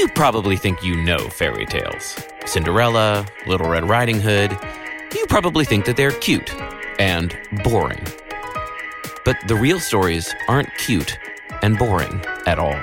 You 0.00 0.08
probably 0.08 0.56
think 0.56 0.82
you 0.82 0.96
know 0.96 1.18
fairy 1.28 1.66
tales 1.66 2.16
Cinderella, 2.46 3.26
Little 3.46 3.68
Red 3.68 3.86
Riding 3.86 4.18
Hood. 4.18 4.50
You 5.14 5.26
probably 5.26 5.66
think 5.66 5.84
that 5.84 5.98
they're 5.98 6.10
cute 6.10 6.54
and 6.98 7.38
boring. 7.62 8.02
But 9.26 9.36
the 9.46 9.56
real 9.56 9.78
stories 9.78 10.34
aren't 10.48 10.74
cute 10.78 11.18
and 11.60 11.76
boring 11.76 12.24
at 12.46 12.58
all. 12.58 12.80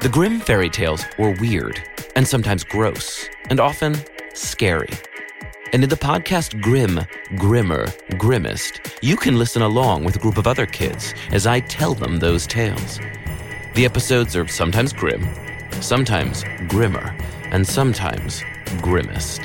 The 0.00 0.08
Grimm 0.08 0.38
fairy 0.38 0.70
tales 0.70 1.04
were 1.18 1.32
weird 1.40 1.82
and 2.14 2.24
sometimes 2.24 2.62
gross 2.62 3.28
and 3.50 3.58
often 3.58 3.96
scary. 4.32 4.92
And 5.72 5.82
in 5.82 5.90
the 5.90 5.96
podcast 5.96 6.62
Grim, 6.62 7.00
Grimmer, 7.34 7.86
Grimmest, 8.16 8.96
you 9.02 9.16
can 9.16 9.36
listen 9.36 9.62
along 9.62 10.04
with 10.04 10.14
a 10.14 10.20
group 10.20 10.38
of 10.38 10.46
other 10.46 10.66
kids 10.66 11.14
as 11.32 11.48
I 11.48 11.58
tell 11.58 11.94
them 11.94 12.20
those 12.20 12.46
tales. 12.46 13.00
The 13.74 13.84
episodes 13.84 14.36
are 14.36 14.46
sometimes 14.46 14.92
grim, 14.92 15.28
sometimes 15.80 16.44
grimmer, 16.68 17.16
and 17.50 17.66
sometimes 17.66 18.42
grimmest. 18.82 19.40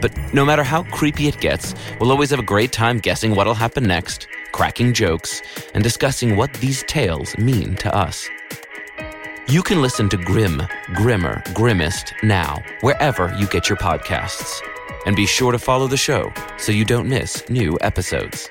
But 0.00 0.12
no 0.32 0.44
matter 0.44 0.62
how 0.62 0.84
creepy 0.84 1.28
it 1.28 1.40
gets, 1.40 1.74
we'll 1.98 2.10
always 2.10 2.30
have 2.30 2.38
a 2.38 2.44
great 2.44 2.72
time 2.72 2.98
guessing 2.98 3.34
what'll 3.34 3.54
happen 3.54 3.84
next, 3.84 4.28
cracking 4.52 4.94
jokes, 4.94 5.42
and 5.74 5.82
discussing 5.82 6.36
what 6.36 6.52
these 6.54 6.82
tales 6.84 7.36
mean 7.38 7.74
to 7.76 7.94
us. 7.94 8.28
You 9.48 9.62
can 9.62 9.80
listen 9.80 10.08
to 10.10 10.16
Grimm, 10.16 10.62
Grimmer, 10.94 11.42
Grimmest 11.54 12.12
now, 12.22 12.62
wherever 12.82 13.34
you 13.38 13.46
get 13.46 13.68
your 13.68 13.78
podcasts. 13.78 14.60
And 15.06 15.16
be 15.16 15.26
sure 15.26 15.52
to 15.52 15.58
follow 15.58 15.86
the 15.86 15.96
show 15.96 16.32
so 16.58 16.70
you 16.70 16.84
don't 16.84 17.08
miss 17.08 17.48
new 17.48 17.78
episodes. 17.80 18.50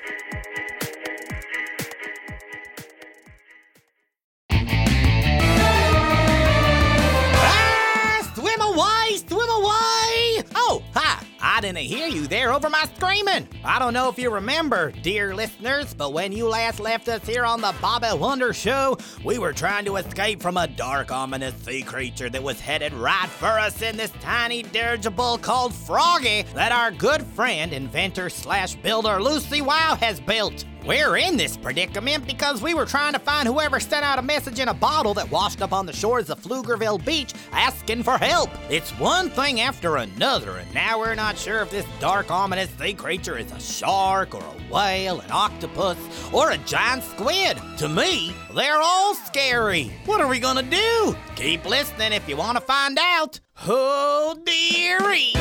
Over 12.58 12.68
my 12.70 12.88
screaming. 12.96 13.46
I 13.62 13.78
don't 13.78 13.92
know 13.92 14.08
if 14.08 14.18
you 14.18 14.30
remember, 14.30 14.90
dear 14.90 15.32
listeners, 15.32 15.94
but 15.94 16.12
when 16.12 16.32
you 16.32 16.48
last 16.48 16.80
left 16.80 17.08
us 17.08 17.24
here 17.24 17.44
on 17.44 17.60
the 17.60 17.72
Bobby 17.80 18.08
Wonder 18.18 18.52
Show, 18.52 18.98
we 19.24 19.38
were 19.38 19.52
trying 19.52 19.84
to 19.84 19.94
escape 19.94 20.42
from 20.42 20.56
a 20.56 20.66
dark, 20.66 21.12
ominous 21.12 21.54
sea 21.62 21.82
creature 21.82 22.28
that 22.28 22.42
was 22.42 22.58
headed 22.58 22.92
right 22.94 23.28
for 23.28 23.46
us 23.60 23.80
in 23.80 23.96
this 23.96 24.10
tiny 24.20 24.64
dirigible 24.64 25.38
called 25.38 25.72
Froggy 25.72 26.42
that 26.54 26.72
our 26.72 26.90
good 26.90 27.22
friend, 27.22 27.72
inventor 27.72 28.28
slash 28.28 28.74
builder 28.74 29.22
Lucy 29.22 29.62
Wow 29.62 29.96
has 30.00 30.18
built. 30.18 30.64
We're 30.86 31.16
in 31.16 31.36
this 31.36 31.56
predicament 31.56 32.26
because 32.26 32.62
we 32.62 32.72
were 32.72 32.86
trying 32.86 33.12
to 33.12 33.18
find 33.18 33.46
whoever 33.46 33.78
sent 33.80 34.04
out 34.04 34.18
a 34.18 34.22
message 34.22 34.58
in 34.58 34.68
a 34.68 34.74
bottle 34.74 35.12
that 35.14 35.30
washed 35.30 35.60
up 35.60 35.72
on 35.72 35.86
the 35.86 35.92
shores 35.92 36.30
of 36.30 36.40
Pflugerville 36.40 37.04
Beach 37.04 37.34
asking 37.52 38.04
for 38.04 38.16
help. 38.16 38.50
It's 38.70 38.90
one 38.92 39.28
thing 39.30 39.60
after 39.60 39.96
another, 39.96 40.56
and 40.58 40.72
now 40.74 40.98
we're 40.98 41.14
not 41.14 41.36
sure 41.36 41.60
if 41.60 41.70
this 41.70 41.86
dark, 42.00 42.30
ominous 42.30 42.70
sea 42.78 42.94
creature 42.94 43.36
is 43.36 43.52
a 43.52 43.60
shark 43.60 44.34
or 44.34 44.42
a 44.42 44.72
whale, 44.72 45.20
an 45.20 45.30
octopus, 45.30 45.98
or 46.32 46.52
a 46.52 46.58
giant 46.58 47.02
squid. 47.02 47.58
To 47.78 47.88
me, 47.88 48.34
they're 48.54 48.80
all 48.80 49.14
scary. 49.14 49.92
What 50.06 50.20
are 50.20 50.28
we 50.28 50.38
gonna 50.38 50.62
do? 50.62 51.16
Keep 51.36 51.66
listening 51.66 52.12
if 52.12 52.28
you 52.28 52.36
want 52.36 52.56
to 52.56 52.64
find 52.64 52.98
out. 52.98 53.40
Oh, 53.66 54.38
dearie. 54.44 55.32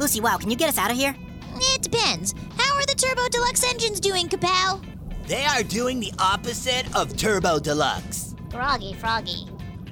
Lucy, 0.00 0.18
wow, 0.22 0.38
can 0.38 0.48
you 0.50 0.56
get 0.56 0.70
us 0.70 0.78
out 0.78 0.90
of 0.90 0.96
here? 0.96 1.14
It 1.56 1.82
depends. 1.82 2.34
How 2.56 2.74
are 2.74 2.86
the 2.86 2.94
Turbo 2.94 3.28
Deluxe 3.28 3.62
engines 3.70 4.00
doing, 4.00 4.30
Kapow? 4.30 4.82
They 5.26 5.44
are 5.44 5.62
doing 5.62 6.00
the 6.00 6.10
opposite 6.18 6.86
of 6.96 7.14
Turbo 7.18 7.58
Deluxe. 7.58 8.34
Froggy, 8.50 8.94
froggy. 8.94 9.46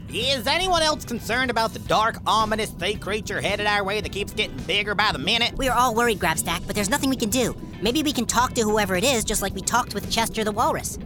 Is 0.09 0.47
anyone 0.47 0.83
else 0.83 1.05
concerned 1.05 1.51
about 1.51 1.75
the 1.75 1.81
dark, 1.81 2.17
ominous 2.27 2.73
sea 2.81 2.95
creature 2.95 3.43
headed 3.43 3.67
our 3.67 3.85
way 3.85 4.01
that 4.01 4.11
keeps 4.11 4.33
getting 4.33 4.57
bigger 4.67 4.95
by 4.95 5.13
the 5.13 5.19
minute? 5.19 5.53
We 5.59 5.69
are 5.69 5.79
all 5.79 5.95
worried, 5.95 6.19
Grabstack, 6.19 6.67
but 6.67 6.75
there's 6.75 6.89
nothing 6.89 7.11
we 7.11 7.17
can 7.17 7.29
do. 7.29 7.55
Maybe 7.83 8.03
we 8.03 8.15
can 8.15 8.25
talk 8.25 8.55
to 8.55 8.63
whoever 8.63 8.97
it 8.97 9.05
is, 9.05 9.25
just 9.25 9.43
like 9.43 9.55
we 9.55 9.61
talked 9.61 9.93
with 9.93 10.11
Chester 10.11 10.43
the 10.43 10.53
Walrus. 10.53 10.99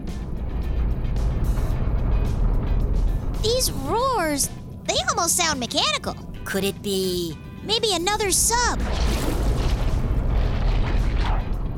These 3.42 3.72
roars, 3.72 4.48
they 4.84 4.94
almost 5.10 5.36
sound 5.36 5.58
mechanical. 5.58 6.14
Could 6.44 6.62
it 6.62 6.80
be. 6.82 7.36
Maybe 7.64 7.94
another 7.94 8.30
sub. 8.30 8.80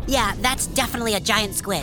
Yeah, 0.06 0.34
that's 0.40 0.66
definitely 0.68 1.14
a 1.14 1.20
giant 1.20 1.54
squid. 1.54 1.82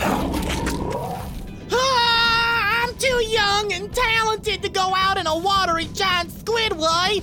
Ah, 1.72 2.84
I'm 2.84 2.94
too 2.96 3.24
young 3.24 3.72
and 3.72 3.92
talented 3.92 4.62
to 4.62 4.68
go 4.68 4.92
out 4.94 5.18
in 5.18 5.26
a 5.26 5.36
watery 5.36 5.86
giant 5.92 6.30
squid 6.30 6.72
way. 6.72 7.22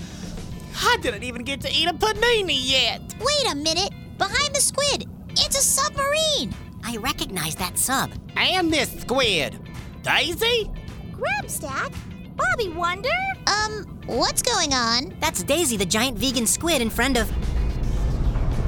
I 0.81 0.97
didn't 1.01 1.23
even 1.23 1.43
get 1.43 1.61
to 1.61 1.71
eat 1.71 1.87
a 1.87 1.93
panini 1.93 2.57
yet. 2.57 3.01
Wait 3.19 3.51
a 3.51 3.55
minute. 3.55 3.91
Behind 4.17 4.53
the 4.53 4.61
squid, 4.61 5.07
it's 5.31 5.57
a 5.57 5.61
submarine. 5.61 6.53
I 6.83 6.97
recognize 6.97 7.55
that 7.55 7.77
sub. 7.77 8.11
And 8.35 8.71
this 8.71 8.89
squid. 9.01 9.59
Daisy? 10.03 10.71
Grabstack? 11.11 11.93
Bobby 12.39 12.69
Wonder? 12.69 13.09
Um, 13.47 13.85
what's 14.05 14.41
going 14.41 14.73
on? 14.73 15.13
That's 15.19 15.43
Daisy, 15.43 15.75
the 15.75 15.85
giant 15.85 16.17
vegan 16.17 16.47
squid 16.47 16.81
and 16.81 16.91
friend 16.91 17.17
of. 17.17 17.29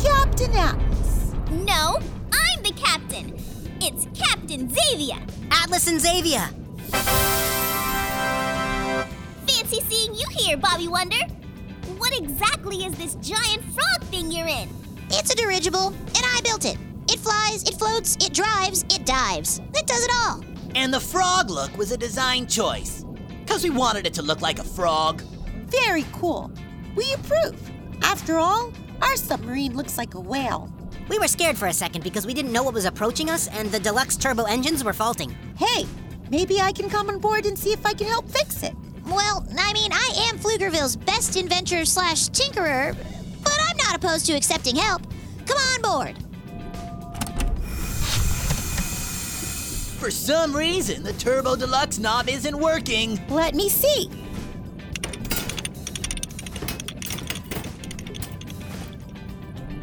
Captain 0.04 0.52
Atlas. 0.52 1.34
No, 1.52 2.00
I'm 2.34 2.64
the 2.64 2.74
captain. 2.76 3.34
It's 3.80 4.08
Captain 4.14 4.68
Zavia. 4.68 5.22
Atlas 5.52 5.88
and 5.88 6.02
Zavia! 6.02 6.50
Fancy 9.48 9.80
seeing 9.88 10.16
you 10.16 10.26
here, 10.32 10.58
Bobby 10.58 10.90
Wonder. 10.90 11.24
What 11.98 12.18
exactly 12.18 12.86
is 12.86 12.94
this 12.96 13.16
giant 13.16 13.64
frog 13.74 14.02
thing 14.10 14.32
you're 14.32 14.48
in? 14.48 14.68
It's 15.12 15.32
a 15.32 15.36
dirigible, 15.36 15.88
and 15.88 16.24
I 16.24 16.42
built 16.44 16.66
it. 16.66 16.78
It 17.10 17.20
flies, 17.20 17.64
it 17.64 17.76
floats, 17.76 18.18
it 18.18 18.34
drives, 18.34 18.84
it 18.90 19.06
dives. 19.06 19.60
It 19.76 19.88
does 19.88 20.04
it 20.04 20.12
all. 20.14 20.44
And 20.76 20.94
the 20.94 21.00
frog 21.00 21.50
look 21.50 21.78
was 21.78 21.92
a 21.92 21.98
design 21.98 22.48
choice. 22.48 23.06
Because 23.52 23.66
we 23.66 23.70
wanted 23.70 24.08
it 24.08 24.14
to 24.14 24.22
look 24.22 24.40
like 24.40 24.60
a 24.60 24.64
frog. 24.64 25.22
Very 25.66 26.06
cool. 26.14 26.50
We 26.96 27.12
approve. 27.12 27.60
After 28.02 28.38
all, 28.38 28.72
our 29.02 29.18
submarine 29.18 29.76
looks 29.76 29.98
like 29.98 30.14
a 30.14 30.22
whale. 30.22 30.72
We 31.10 31.20
were 31.20 31.28
scared 31.28 31.58
for 31.58 31.68
a 31.68 31.74
second 31.74 32.02
because 32.02 32.26
we 32.26 32.34
didn't 32.34 32.54
know 32.54 32.64
what 32.64 32.74
was 32.74 32.86
approaching 32.86 33.30
us 33.30 33.50
and 33.50 33.70
the 33.70 33.78
deluxe 33.78 34.16
turbo 34.16 34.44
engines 34.44 34.86
were 34.86 34.94
faulting. 34.94 35.36
Hey, 35.58 35.86
maybe 36.30 36.62
I 36.62 36.72
can 36.72 36.90
come 36.90 37.10
on 37.10 37.20
board 37.20 37.46
and 37.46 37.60
see 37.60 37.74
if 37.74 37.86
I 37.86 37.92
can 37.92 38.08
help 38.08 38.30
fix 38.30 38.64
it. 38.64 38.74
Well, 39.06 39.46
I 39.60 39.74
mean, 39.74 39.92
I 39.92 40.30
am 40.30 40.40
Pflugerville's 40.40 40.96
best 40.96 41.36
inventor 41.36 41.84
slash 41.84 42.30
tinkerer, 42.30 42.96
but 43.44 43.60
I'm 43.70 43.76
not 43.76 43.98
opposed 43.98 44.28
to 44.28 44.34
accepting 44.34 44.78
help. 44.78 45.02
Come 45.46 45.58
on 45.58 45.82
board. 45.82 46.31
For 50.02 50.10
some 50.10 50.56
reason, 50.56 51.04
the 51.04 51.14
Turbo 51.14 51.56
Deluxe 51.56 52.00
knob 52.00 52.28
isn't 52.28 52.58
working. 52.58 53.24
Let 53.30 53.54
me 53.54 53.70
see. 53.70 54.10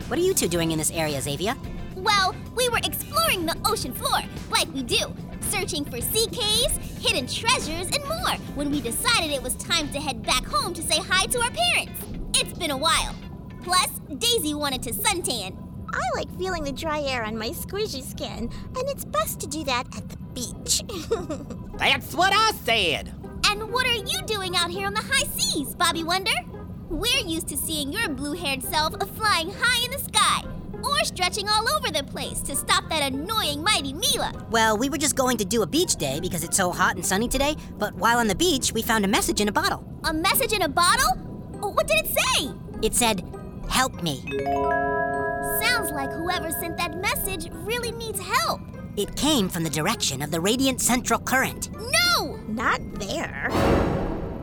What 0.09 0.19
are 0.19 0.23
you 0.23 0.35
two 0.35 0.49
doing 0.49 0.73
in 0.73 0.79
this 0.79 0.91
area, 0.91 1.19
Zavia? 1.19 1.57
Well, 1.95 2.35
we 2.57 2.69
were 2.69 2.79
exploring 2.79 3.47
the 3.47 3.57
ocean 3.65 3.93
floor, 3.93 4.19
like 4.51 4.67
we 4.75 4.83
do, 4.83 5.15
searching 5.41 5.85
for 5.85 6.01
sea 6.01 6.27
caves, 6.33 6.77
hidden 7.01 7.29
treasures, 7.29 7.87
and 7.87 8.03
more 8.09 8.35
when 8.57 8.73
we 8.73 8.81
decided 8.81 9.31
it 9.31 9.41
was 9.41 9.55
time 9.55 9.89
to 9.93 10.01
head 10.01 10.25
back 10.25 10.45
home 10.45 10.75
to 10.75 10.83
say 10.83 10.99
hi 10.99 11.27
to 11.27 11.41
our 11.41 11.51
parents. 11.53 12.03
It's 12.35 12.59
been 12.59 12.73
a 12.73 12.77
while. 12.77 13.15
Plus, 13.63 13.89
Daisy 14.19 14.55
wanted 14.55 14.83
to 14.83 14.91
suntan. 14.91 15.68
I 15.93 16.01
like 16.17 16.39
feeling 16.39 16.65
the 16.65 16.73
dry 16.73 17.01
air 17.01 17.25
on 17.25 17.37
my 17.37 17.51
squishy 17.51 18.03
skin, 18.03 18.51
and 18.77 18.89
it's 18.89 19.05
best 19.05 19.41
to 19.41 19.47
do 19.47 19.65
that 19.65 19.85
at 19.97 20.09
the 20.09 20.17
beach. 20.35 20.83
That's 21.79 22.15
what 22.15 22.33
I 22.35 22.53
said. 22.65 23.15
And 23.47 23.73
what 23.73 23.87
are 23.87 23.95
you 23.95 24.21
doing 24.27 24.57
out 24.57 24.71
here 24.71 24.87
on 24.87 24.95
the 24.95 25.01
high 25.03 25.27
seas, 25.27 25.75
Bobby 25.75 26.05
Wonder? 26.05 26.33
We're 26.91 27.27
used 27.27 27.49
to 27.49 27.57
seeing 27.57 27.93
your 27.93 28.09
blue 28.09 28.33
haired 28.35 28.63
self 28.63 28.95
flying 29.17 29.53
high 29.53 29.85
in 29.85 29.91
the 29.91 29.99
sky 29.99 30.43
or 30.83 31.05
stretching 31.05 31.49
all 31.49 31.69
over 31.77 31.91
the 31.91 32.05
place 32.05 32.41
to 32.43 32.57
stop 32.57 32.89
that 32.89 33.13
annoying 33.13 33.63
Mighty 33.63 33.93
Mila. 33.93 34.33
Well, 34.51 34.77
we 34.77 34.89
were 34.89 34.99
just 34.99 35.17
going 35.17 35.37
to 35.39 35.45
do 35.45 35.63
a 35.63 35.67
beach 35.67 35.97
day 35.97 36.21
because 36.21 36.45
it's 36.45 36.57
so 36.57 36.71
hot 36.71 36.97
and 36.97 37.05
sunny 37.05 37.29
today, 37.29 37.57
but 37.79 37.95
while 37.95 38.19
on 38.19 38.29
the 38.29 38.35
beach, 38.35 38.73
we 38.73 38.83
found 38.83 39.05
a 39.05 39.09
message 39.09 39.41
in 39.41 39.49
a 39.49 39.53
bottle. 39.53 39.85
A 40.05 40.13
message 40.13 40.53
in 40.53 40.63
a 40.63 40.69
bottle? 40.69 41.19
Oh, 41.63 41.71
What 41.71 41.87
did 41.89 42.05
it 42.05 42.07
say? 42.07 42.51
It 42.83 42.95
said, 42.95 43.23
Help 43.69 44.03
me. 44.03 44.25
Sounds 45.61 45.91
like 45.93 46.13
whoever 46.13 46.51
sent 46.51 46.77
that 46.77 47.01
message 47.01 47.51
really 47.53 47.93
needs 47.93 48.21
help. 48.21 48.61
It 48.97 49.15
came 49.17 49.49
from 49.49 49.65
the 49.65 49.71
direction 49.71 50.23
of 50.23 50.31
the 50.31 50.41
radiant 50.41 50.81
central 50.81 51.21
current. 51.21 51.71
No! 51.73 52.37
Not 52.49 52.81
there. 52.99 53.49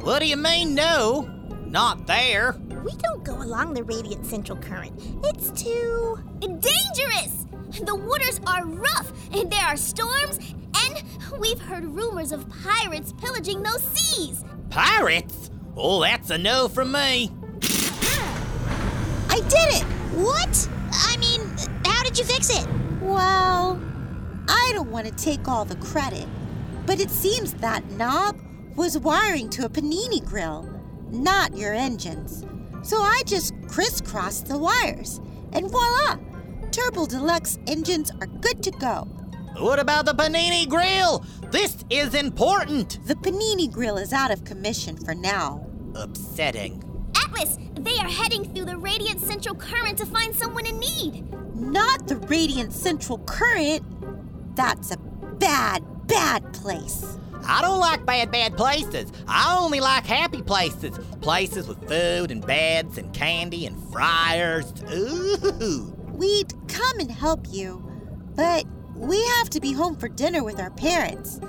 What 0.01 0.19
do 0.19 0.27
you 0.27 0.37
mean, 0.37 0.75
no? 0.75 1.29
Not 1.65 2.07
there. 2.07 2.55
We 2.83 2.93
don't 2.97 3.23
go 3.23 3.41
along 3.41 3.73
the 3.73 3.83
radiant 3.83 4.25
central 4.25 4.57
current. 4.57 4.93
It's 5.23 5.51
too. 5.51 6.19
Dangerous! 6.39 7.45
The 7.83 7.95
waters 7.95 8.39
are 8.47 8.65
rough, 8.65 9.11
and 9.33 9.51
there 9.51 9.65
are 9.65 9.75
storms, 9.75 10.39
and 10.85 11.03
we've 11.39 11.59
heard 11.59 11.83
rumors 11.83 12.31
of 12.31 12.47
pirates 12.63 13.13
pillaging 13.13 13.63
those 13.63 13.83
seas. 13.83 14.43
Pirates? 14.69 15.49
Oh, 15.75 16.01
that's 16.01 16.29
a 16.29 16.37
no 16.37 16.67
from 16.69 16.91
me. 16.93 17.31
I 19.29 19.41
did 19.49 19.81
it! 19.81 19.83
What? 20.15 20.69
I 22.05 22.09
mean, 22.09 22.13
how 22.13 22.17
did 22.17 22.19
you 22.19 22.25
fix 22.25 22.49
it? 22.51 22.67
Well, 23.01 23.81
I 24.47 24.71
don't 24.73 24.91
want 24.91 25.07
to 25.07 25.11
take 25.13 25.47
all 25.47 25.65
the 25.65 25.75
credit, 25.77 26.27
but 26.85 26.99
it 26.99 27.09
seems 27.09 27.55
that 27.55 27.89
knob 27.91 28.39
was 28.75 28.97
wiring 28.97 29.49
to 29.51 29.65
a 29.65 29.69
panini 29.69 30.23
grill, 30.23 30.69
not 31.09 31.57
your 31.57 31.73
engines. 31.73 32.45
So 32.83 33.01
I 33.01 33.23
just 33.25 33.55
crisscrossed 33.67 34.47
the 34.47 34.57
wires, 34.57 35.19
and 35.53 35.71
voila! 35.71 36.17
Turbo 36.71 37.07
Deluxe 37.07 37.57
engines 37.65 38.11
are 38.21 38.27
good 38.27 38.61
to 38.63 38.71
go. 38.71 39.07
What 39.57 39.79
about 39.79 40.05
the 40.05 40.13
panini 40.13 40.69
grill? 40.69 41.25
This 41.49 41.77
is 41.89 42.13
important. 42.13 42.99
The 43.07 43.15
panini 43.15 43.71
grill 43.71 43.97
is 43.97 44.13
out 44.13 44.29
of 44.29 44.43
commission 44.43 44.95
for 44.97 45.15
now. 45.15 45.65
Upsetting. 45.95 46.83
Atlas, 47.15 47.57
they 47.79 47.97
are 47.97 48.09
heading 48.09 48.53
through 48.53 48.65
the 48.65 48.77
radiant 48.77 49.21
central 49.21 49.55
current 49.55 49.97
to 49.97 50.05
find 50.05 50.35
someone 50.35 50.67
in 50.67 50.77
need. 50.79 51.25
Not 51.55 52.07
the 52.07 52.17
Radiant 52.17 52.73
Central 52.73 53.19
Current. 53.19 53.83
That's 54.57 54.91
a 54.91 54.97
bad, 54.97 55.83
bad 56.05 56.53
place. 56.53 57.17
I 57.47 57.61
don't 57.61 57.79
like 57.79 58.05
bad, 58.05 58.29
bad 58.29 58.57
places. 58.57 59.11
I 59.27 59.57
only 59.57 59.79
like 59.79 60.05
happy 60.05 60.41
places. 60.41 60.97
Places 61.21 61.67
with 61.67 61.87
food 61.87 62.31
and 62.31 62.45
beds 62.45 62.97
and 62.97 63.13
candy 63.13 63.65
and 63.65 63.81
fryers. 63.91 64.73
Ooh. 64.91 65.95
We'd 66.11 66.53
come 66.67 66.99
and 66.99 67.09
help 67.09 67.45
you, 67.49 67.89
but 68.35 68.65
we 68.95 69.23
have 69.37 69.49
to 69.51 69.61
be 69.61 69.71
home 69.71 69.95
for 69.95 70.09
dinner 70.09 70.43
with 70.43 70.59
our 70.59 70.71
parents. 70.71 71.39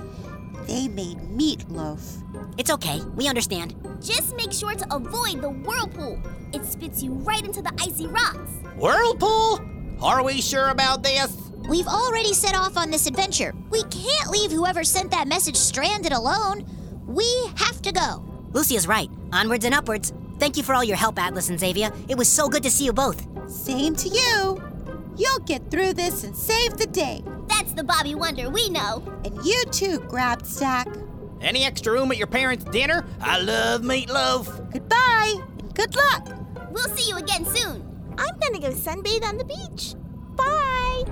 They 0.67 0.87
made 0.87 1.17
meatloaf. 1.17 2.23
It's 2.57 2.69
okay, 2.71 3.01
we 3.15 3.27
understand. 3.27 3.75
Just 4.01 4.35
make 4.35 4.53
sure 4.53 4.73
to 4.73 4.95
avoid 4.95 5.41
the 5.41 5.49
whirlpool. 5.49 6.21
It 6.53 6.63
spits 6.65 7.03
you 7.03 7.11
right 7.13 7.43
into 7.43 7.61
the 7.61 7.73
icy 7.81 8.07
rocks. 8.07 8.51
Whirlpool? 8.77 9.59
Are 10.01 10.23
we 10.23 10.41
sure 10.41 10.69
about 10.69 11.01
this? 11.01 11.35
We've 11.67 11.87
already 11.87 12.33
set 12.33 12.55
off 12.55 12.77
on 12.77 12.91
this 12.91 13.07
adventure. 13.07 13.53
We 13.71 13.81
can't 13.83 14.29
leave 14.29 14.51
whoever 14.51 14.83
sent 14.83 15.09
that 15.11 15.27
message 15.27 15.55
stranded 15.55 16.11
alone. 16.11 16.65
We 17.07 17.27
have 17.55 17.81
to 17.81 17.91
go. 17.91 18.23
Lucia's 18.51 18.87
right. 18.87 19.09
Onwards 19.33 19.65
and 19.65 19.73
upwards. 19.73 20.13
Thank 20.37 20.55
you 20.55 20.61
for 20.61 20.75
all 20.75 20.83
your 20.83 20.97
help, 20.97 21.19
Atlas 21.19 21.49
and 21.49 21.59
Zavia. 21.59 21.95
It 22.07 22.17
was 22.17 22.29
so 22.29 22.47
good 22.47 22.61
to 22.63 22.69
see 22.69 22.85
you 22.85 22.93
both. 22.93 23.25
Same 23.49 23.95
to 23.95 24.07
you. 24.07 24.63
You'll 25.17 25.39
get 25.39 25.71
through 25.71 25.93
this 25.93 26.23
and 26.23 26.35
save 26.35 26.77
the 26.77 26.85
day. 26.85 27.23
That's 27.47 27.73
the 27.73 27.83
Bobby 27.83 28.13
Wonder 28.13 28.51
we 28.51 28.69
know. 28.69 29.03
And 29.25 29.35
you 29.43 29.63
too, 29.71 29.97
Grab 30.01 30.45
Stack. 30.45 30.87
Any 31.41 31.65
extra 31.65 31.91
room 31.91 32.11
at 32.11 32.17
your 32.17 32.27
parents' 32.27 32.65
dinner? 32.65 33.03
I 33.19 33.39
love 33.41 33.81
meatloaf. 33.81 34.71
Goodbye 34.71 35.35
and 35.57 35.73
good 35.73 35.95
luck. 35.95 36.29
We'll 36.71 36.95
see 36.95 37.09
you 37.09 37.17
again 37.17 37.45
soon. 37.45 37.86
I'm 38.17 38.39
gonna 38.39 38.59
go 38.59 38.71
sunbathe 38.71 39.23
on 39.23 39.37
the 39.37 39.45
beach. 39.45 39.95
Bye. 40.35 41.03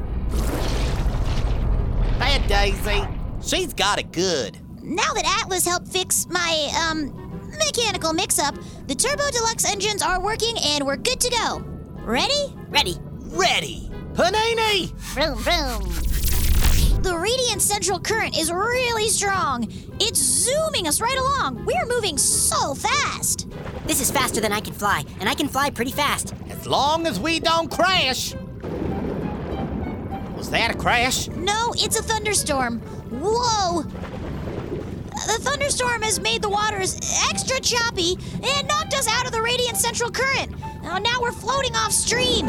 Bad 2.19 2.47
Daisy. 2.47 3.07
She's 3.41 3.73
got 3.73 3.99
it 3.99 4.11
good. 4.11 4.57
Now 4.81 5.13
that 5.13 5.41
Atlas 5.41 5.65
helped 5.65 5.87
fix 5.87 6.27
my, 6.29 6.71
um, 6.89 7.25
mechanical 7.57 8.13
mix 8.13 8.39
up, 8.39 8.55
the 8.87 8.95
Turbo 8.95 9.29
Deluxe 9.31 9.65
engines 9.65 10.01
are 10.01 10.21
working 10.21 10.55
and 10.63 10.85
we're 10.85 10.97
good 10.97 11.19
to 11.19 11.29
go. 11.29 11.63
Ready? 12.03 12.55
Ready. 12.69 12.97
Ready. 13.19 13.89
Panini! 14.13 14.91
Vroom, 15.13 15.37
vroom. 15.39 17.01
The 17.03 17.17
Radiant 17.17 17.61
Central 17.61 17.99
Current 17.99 18.37
is 18.37 18.51
really 18.51 19.09
strong. 19.09 19.67
It's 19.99 20.19
zooming 20.19 20.87
us 20.87 21.01
right 21.01 21.17
along. 21.17 21.65
We're 21.65 21.85
moving 21.87 22.17
so 22.17 22.73
fast. 22.73 23.47
This 23.87 24.01
is 24.01 24.09
faster 24.09 24.41
than 24.41 24.51
I 24.51 24.61
can 24.61 24.73
fly, 24.73 25.03
and 25.19 25.29
I 25.29 25.35
can 25.35 25.47
fly 25.47 25.69
pretty 25.69 25.91
fast. 25.91 26.33
As 26.49 26.65
long 26.65 27.05
as 27.05 27.19
we 27.19 27.39
don't 27.39 27.69
crash. 27.69 28.33
Was 30.35 30.49
that 30.49 30.73
a 30.73 30.77
crash? 30.77 31.27
No, 31.29 31.73
it's 31.77 31.99
a 31.99 32.03
thunderstorm. 32.03 32.79
Whoa! 33.11 33.83
The 33.83 35.39
thunderstorm 35.41 36.01
has 36.01 36.19
made 36.19 36.41
the 36.41 36.49
waters 36.49 36.95
extra 37.29 37.59
choppy 37.59 38.17
and 38.33 38.67
knocked 38.67 38.93
us 38.95 39.07
out 39.07 39.27
of 39.27 39.31
the 39.31 39.41
Radiant 39.41 39.77
Central 39.77 40.11
Current. 40.11 40.51
Now, 40.81 40.97
now 40.97 41.21
we're 41.21 41.31
floating 41.31 41.75
off 41.75 41.91
stream. 41.91 42.47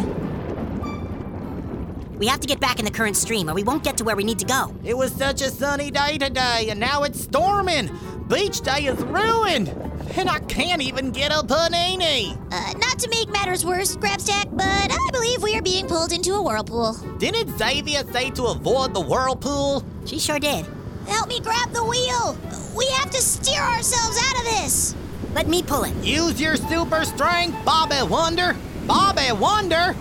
We 2.18 2.26
have 2.28 2.40
to 2.40 2.48
get 2.48 2.60
back 2.60 2.78
in 2.78 2.86
the 2.86 2.90
current 2.90 3.16
stream, 3.16 3.50
or 3.50 3.54
we 3.54 3.62
won't 3.62 3.84
get 3.84 3.98
to 3.98 4.04
where 4.04 4.16
we 4.16 4.24
need 4.24 4.38
to 4.38 4.46
go. 4.46 4.74
It 4.84 4.96
was 4.96 5.12
such 5.12 5.42
a 5.42 5.50
sunny 5.50 5.90
day 5.90 6.16
today, 6.16 6.68
and 6.70 6.80
now 6.80 7.02
it's 7.02 7.20
storming. 7.20 7.90
Beach 8.28 8.62
day 8.62 8.86
is 8.86 8.98
ruined, 9.04 9.68
and 10.17 10.29
I 10.29 10.38
can't 10.41 10.82
even 10.82 11.11
get 11.11 11.32
a 11.32 11.44
panini. 11.44 12.37
Uh, 12.53 12.73
not 12.79 12.99
to 13.00 13.08
make 13.08 13.29
matters 13.31 13.64
worse, 13.64 13.97
Grabstack, 13.97 14.56
but 14.56 14.64
I 14.67 15.08
believe 15.12 15.43
we 15.43 15.56
are 15.56 15.62
being 15.62 15.87
pulled 15.87 16.12
into 16.12 16.35
a 16.35 16.43
whirlpool. 16.43 16.94
Didn't 17.19 17.49
Zavia 17.58 18.11
say 18.12 18.31
to 18.31 18.44
avoid 18.44 18.94
the 18.94 19.00
whirlpool? 19.00 19.85
She 20.05 20.19
sure 20.19 20.38
did. 20.38 20.67
Help 21.06 21.29
me 21.29 21.41
grab 21.41 21.70
the 21.73 21.85
wheel. 21.85 22.37
We 22.76 22.87
have 22.97 23.11
to 23.11 23.19
steer 23.19 23.62
ourselves 23.62 24.19
out 24.29 24.38
of 24.38 24.44
this. 24.44 24.94
Let 25.35 25.49
me 25.49 25.62
pull 25.62 25.85
it. 25.85 25.94
Use 26.03 26.41
your 26.41 26.56
super 26.56 27.05
strength, 27.05 27.62
Bobby 27.64 28.03
Wonder. 28.03 28.56
Bobby 28.87 29.32
Wonder. 29.32 29.94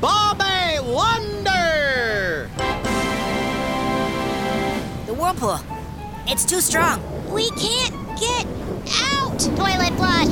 Bobby 0.00 0.80
Wonder. 0.82 2.50
The 5.06 5.14
whirlpool. 5.14 5.60
It's 6.26 6.44
too 6.44 6.60
strong. 6.60 7.00
We 7.32 7.48
can't 7.50 7.94
get 8.20 8.46
out. 9.02 9.11
Toilet 9.46 9.92
flush. 9.94 10.28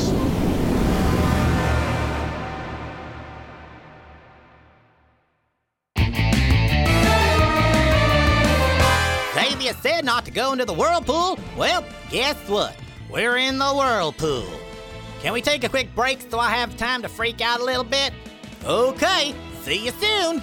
Zavia 9.34 9.74
said 9.82 10.04
not 10.04 10.24
to 10.26 10.30
go 10.30 10.52
into 10.52 10.64
the 10.64 10.72
whirlpool. 10.72 11.38
Well, 11.56 11.84
guess 12.10 12.36
what? 12.48 12.76
We're 13.10 13.38
in 13.38 13.58
the 13.58 13.72
whirlpool. 13.72 14.46
Can 15.20 15.32
we 15.32 15.42
take 15.42 15.64
a 15.64 15.68
quick 15.68 15.92
break 15.94 16.20
so 16.30 16.38
I 16.38 16.50
have 16.50 16.76
time 16.76 17.02
to 17.02 17.08
freak 17.08 17.40
out 17.40 17.60
a 17.60 17.64
little 17.64 17.84
bit? 17.84 18.12
Okay, 18.64 19.34
see 19.62 19.86
you 19.86 19.92
soon. 19.92 20.42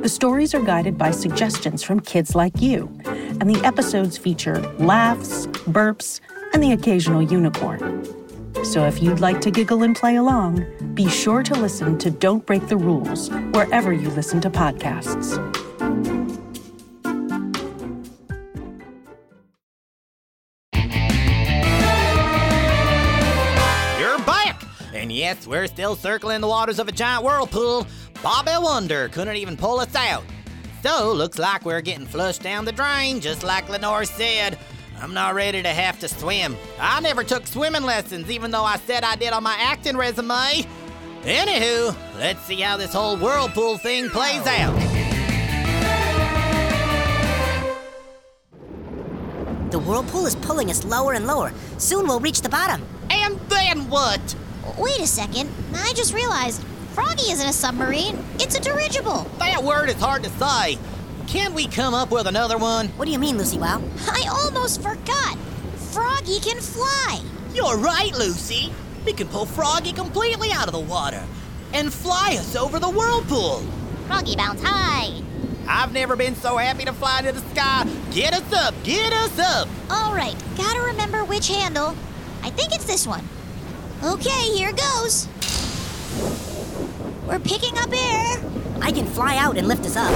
The 0.00 0.08
stories 0.08 0.54
are 0.54 0.62
guided 0.62 0.96
by 0.96 1.10
suggestions 1.10 1.82
from 1.82 2.00
kids 2.00 2.34
like 2.34 2.58
you, 2.58 2.90
and 3.04 3.54
the 3.54 3.60
episodes 3.66 4.16
feature 4.16 4.58
laughs, 4.78 5.46
burps, 5.46 6.20
and 6.54 6.62
the 6.62 6.72
occasional 6.72 7.20
unicorn. 7.20 8.06
So 8.64 8.86
if 8.86 9.02
you'd 9.02 9.20
like 9.20 9.42
to 9.42 9.50
giggle 9.50 9.82
and 9.82 9.94
play 9.94 10.16
along, 10.16 10.64
be 10.94 11.06
sure 11.06 11.42
to 11.42 11.54
listen 11.54 11.98
to 11.98 12.10
Don't 12.10 12.46
Break 12.46 12.66
the 12.68 12.78
Rules 12.78 13.28
wherever 13.52 13.92
you 13.92 14.08
listen 14.08 14.40
to 14.40 14.48
podcasts. 14.48 15.36
You're 24.00 24.18
back! 24.20 24.64
And 24.94 25.12
yes, 25.12 25.46
we're 25.46 25.66
still 25.66 25.94
circling 25.94 26.40
the 26.40 26.48
waters 26.48 26.78
of 26.78 26.88
a 26.88 26.92
giant 26.92 27.22
whirlpool, 27.22 27.86
Bobby 28.22 28.52
Wonder 28.58 29.08
couldn't 29.08 29.36
even 29.36 29.56
pull 29.56 29.80
us 29.80 29.94
out. 29.94 30.24
So, 30.82 31.12
looks 31.12 31.38
like 31.38 31.64
we're 31.64 31.80
getting 31.80 32.06
flushed 32.06 32.42
down 32.42 32.66
the 32.66 32.72
drain, 32.72 33.20
just 33.20 33.42
like 33.42 33.68
Lenore 33.68 34.04
said. 34.04 34.58
I'm 35.00 35.14
not 35.14 35.34
ready 35.34 35.62
to 35.62 35.68
have 35.70 35.98
to 36.00 36.08
swim. 36.08 36.54
I 36.78 37.00
never 37.00 37.24
took 37.24 37.46
swimming 37.46 37.84
lessons, 37.84 38.30
even 38.30 38.50
though 38.50 38.64
I 38.64 38.76
said 38.76 39.04
I 39.04 39.16
did 39.16 39.32
on 39.32 39.42
my 39.42 39.56
acting 39.58 39.96
resume. 39.96 40.66
Anywho, 41.22 41.96
let's 42.18 42.42
see 42.44 42.60
how 42.60 42.76
this 42.76 42.92
whole 42.92 43.16
whirlpool 43.16 43.78
thing 43.78 44.10
plays 44.10 44.46
out. 44.46 44.78
The 49.70 49.78
whirlpool 49.78 50.26
is 50.26 50.34
pulling 50.36 50.70
us 50.70 50.84
lower 50.84 51.14
and 51.14 51.26
lower. 51.26 51.52
Soon 51.78 52.06
we'll 52.06 52.20
reach 52.20 52.42
the 52.42 52.48
bottom. 52.50 52.82
And 53.08 53.40
then 53.48 53.88
what? 53.88 54.34
Wait 54.78 55.00
a 55.00 55.06
second. 55.06 55.48
I 55.74 55.92
just 55.94 56.12
realized 56.12 56.62
Froggy 56.94 57.30
isn't 57.30 57.48
a 57.48 57.52
submarine, 57.52 58.18
it's 58.38 58.56
a 58.56 58.60
dirigible. 58.60 59.26
That 59.38 59.62
word 59.62 59.88
is 59.88 60.00
hard 60.00 60.24
to 60.24 60.30
say. 60.30 60.78
Can't 61.28 61.54
we 61.54 61.66
come 61.66 61.94
up 61.94 62.10
with 62.10 62.26
another 62.26 62.58
one? 62.58 62.88
What 62.88 63.04
do 63.04 63.12
you 63.12 63.18
mean, 63.18 63.38
Lucy 63.38 63.58
Wow? 63.58 63.80
I 64.08 64.26
almost 64.28 64.82
forgot. 64.82 65.38
Froggy 65.92 66.40
can 66.40 66.60
fly. 66.60 67.20
You're 67.54 67.76
right, 67.76 68.12
Lucy. 68.18 68.72
We 69.06 69.12
can 69.12 69.28
pull 69.28 69.46
Froggy 69.46 69.92
completely 69.92 70.50
out 70.52 70.66
of 70.66 70.72
the 70.72 70.80
water 70.80 71.22
and 71.72 71.92
fly 71.92 72.36
us 72.38 72.56
over 72.56 72.78
the 72.80 72.90
whirlpool. 72.90 73.60
Froggy 74.08 74.34
bounce 74.34 74.60
high. 74.62 75.22
I've 75.68 75.92
never 75.92 76.16
been 76.16 76.34
so 76.34 76.56
happy 76.56 76.84
to 76.84 76.92
fly 76.92 77.22
to 77.22 77.30
the 77.30 77.40
sky. 77.54 77.88
Get 78.10 78.34
us 78.34 78.52
up, 78.52 78.74
get 78.82 79.12
us 79.12 79.38
up. 79.38 79.68
All 79.88 80.12
right, 80.12 80.34
gotta 80.56 80.80
remember 80.80 81.24
which 81.24 81.46
handle. 81.46 81.94
I 82.42 82.50
think 82.50 82.74
it's 82.74 82.86
this 82.86 83.06
one. 83.06 83.24
Okay, 84.02 84.50
here 84.56 84.72
goes. 84.72 85.28
We're 87.30 87.38
picking 87.38 87.78
up 87.78 87.92
air. 87.92 88.42
I 88.82 88.90
can 88.90 89.06
fly 89.06 89.36
out 89.36 89.56
and 89.56 89.68
lift 89.68 89.86
us 89.86 89.94
up. 89.94 90.12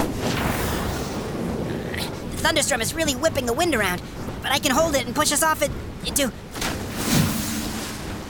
The 2.33 2.37
thunderstorm 2.38 2.80
is 2.80 2.92
really 2.92 3.12
whipping 3.14 3.47
the 3.47 3.52
wind 3.52 3.73
around, 3.73 4.02
but 4.42 4.50
I 4.50 4.59
can 4.59 4.73
hold 4.73 4.97
it 4.97 5.06
and 5.06 5.14
push 5.14 5.30
us 5.30 5.44
off 5.44 5.62
it 5.62 5.71
into. 6.04 6.33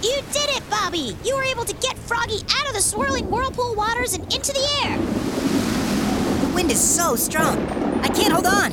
You 0.03 0.21
did 0.33 0.51
it, 0.51 0.69
Bobby! 0.69 1.17
You 1.25 1.35
were 1.35 1.45
able 1.45 1.65
to 1.65 1.73
get 1.77 1.97
Froggy 1.97 2.43
out 2.59 2.67
of 2.69 2.75
the 2.75 2.83
swirling 2.83 3.31
whirlpool 3.31 3.75
waters 3.75 4.13
and 4.13 4.23
into 4.25 4.53
the 4.53 4.69
air. 4.85 4.99
The 4.99 6.55
wind 6.55 6.71
is 6.71 6.79
so 6.79 7.17
strong. 7.17 7.57
I 8.03 8.09
can't 8.09 8.35
hold 8.35 8.45
on. 8.45 8.73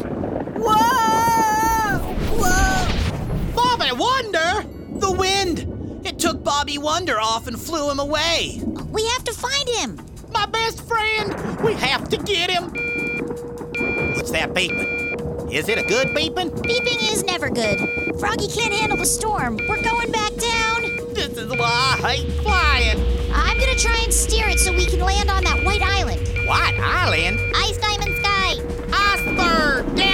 Whoa! 0.59 1.99
Whoa! 2.35 3.55
Bobby 3.55 3.93
Wonder! 3.93 4.65
The 4.99 5.09
wind! 5.09 6.05
It 6.05 6.19
took 6.19 6.43
Bobby 6.43 6.77
Wonder 6.77 7.17
off 7.17 7.47
and 7.47 7.57
flew 7.57 7.89
him 7.89 7.99
away. 7.99 8.61
We 8.91 9.05
have 9.07 9.23
to 9.23 9.33
find 9.33 9.69
him. 9.69 9.99
My 10.33 10.45
best 10.45 10.85
friend! 10.87 11.61
We 11.61 11.73
have 11.73 12.09
to 12.09 12.17
get 12.17 12.49
him! 12.51 12.65
What's 14.15 14.31
that 14.31 14.53
beeping? 14.53 15.51
Is 15.51 15.69
it 15.69 15.77
a 15.77 15.83
good 15.83 16.09
beeping? 16.09 16.51
Beeping 16.51 17.11
is 17.11 17.23
never 17.23 17.49
good. 17.49 17.79
Froggy 18.19 18.47
can't 18.47 18.73
handle 18.73 18.97
the 18.97 19.05
storm. 19.05 19.57
We're 19.67 19.81
going 19.81 20.11
back 20.11 20.35
down. 20.35 20.81
This 21.13 21.37
is 21.37 21.49
why 21.49 21.97
I 22.03 22.15
hate 22.15 22.31
flying. 22.41 22.99
I'm 23.33 23.57
gonna 23.59 23.75
try 23.75 23.99
and 24.03 24.13
steer 24.13 24.49
it 24.49 24.59
so 24.59 24.73
we 24.73 24.85
can 24.85 24.99
land 24.99 25.29
on 25.29 25.43
that 25.45 25.63
white 25.63 25.81
island. 25.81 26.27
White 26.45 26.79
Island? 26.79 27.39
Ice 27.55 27.77
Diamond 27.77 28.15
Sky. 28.17 28.55
Iceberg! 28.91 30.10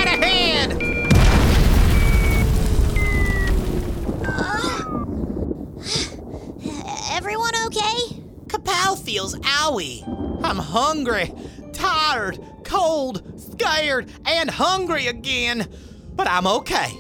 Feels 9.28 9.46
owie. 9.46 10.04
I'm 10.44 10.58
hungry, 10.58 11.34
tired, 11.74 12.40
cold, 12.64 13.24
scared, 13.40 14.10
and 14.26 14.50
hungry 14.50 15.08
again. 15.08 15.68
But 16.16 16.28
I'm 16.28 16.48
okay. 16.48 16.92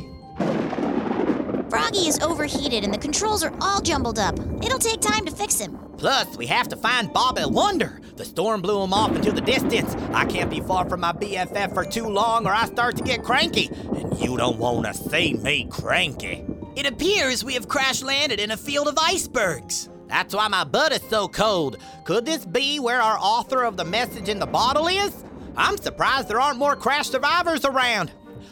Froggy 1.70 2.08
is 2.08 2.20
overheated 2.20 2.84
and 2.84 2.94
the 2.94 2.98
controls 2.98 3.44
are 3.44 3.54
all 3.62 3.82
jumbled 3.82 4.20
up. 4.20 4.40
It'll 4.64 4.80
take 4.80 5.02
time 5.02 5.26
to 5.26 5.32
fix 5.32 5.60
him. 5.60 5.78
Plus, 5.98 6.38
we 6.38 6.46
have 6.46 6.68
to 6.70 6.76
find 6.76 7.12
Bobby 7.12 7.44
Wonder. 7.46 8.00
The 8.16 8.26
storm 8.26 8.62
blew 8.62 8.82
him 8.84 8.94
off 8.94 9.16
into 9.16 9.32
the 9.32 9.42
distance. 9.42 9.96
I 10.14 10.26
can't 10.26 10.50
be 10.50 10.60
far 10.60 10.88
from 10.88 11.02
my 11.02 11.12
BFF 11.12 11.74
for 11.74 11.86
too 11.86 12.08
long 12.08 12.46
or 12.46 12.54
I 12.54 12.66
start 12.66 12.96
to 12.98 13.04
get 13.04 13.24
cranky. 13.24 13.70
And 13.96 14.18
you 14.20 14.38
don't 14.38 14.58
want 14.58 14.86
to 14.86 14.94
see 14.94 15.34
me 15.34 15.68
cranky. 15.70 16.46
It 16.76 16.86
appears 16.86 17.44
we 17.44 17.56
have 17.56 17.68
crash 17.68 18.02
landed 18.04 18.40
in 18.40 18.52
a 18.52 18.58
field 18.58 18.88
of 18.88 18.98
icebergs. 18.98 19.90
That's 20.08 20.34
why 20.34 20.48
my 20.48 20.64
butt 20.64 20.94
is 20.94 21.02
so 21.10 21.28
cold. 21.28 21.78
Could 22.06 22.26
this 22.26 22.46
be 22.46 22.80
where 22.80 23.02
our 23.02 23.18
author 23.20 23.64
of 23.64 23.78
the 23.78 23.86
message 23.86 24.30
in 24.30 24.40
the 24.40 24.46
bottle 24.46 24.88
is? 24.88 25.24
I'm 25.56 25.78
surprised 25.78 26.28
there 26.28 26.40
aren't 26.40 26.60
more 26.60 26.76
crash 26.76 27.10
survivors 27.10 27.66
around. 27.66 28.12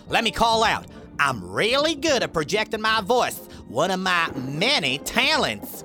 Let 0.09 0.24
me 0.24 0.31
call 0.31 0.63
out. 0.63 0.85
I'm 1.19 1.50
really 1.50 1.95
good 1.95 2.24
at 2.24 2.33
projecting 2.33 2.81
my 2.81 3.01
voice, 3.01 3.38
one 3.67 3.91
of 3.91 4.00
my 4.00 4.29
many 4.35 4.97
talents. 5.00 5.83